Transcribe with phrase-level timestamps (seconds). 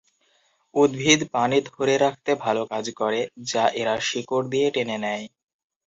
[0.75, 5.25] উদ্ভিদ পানি ধরে রাখতে ভাল কাজ করে, যা এরা শিকড় দিয়ে টেনে নেয়।